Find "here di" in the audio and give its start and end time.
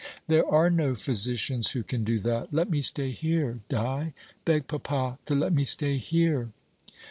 3.11-4.13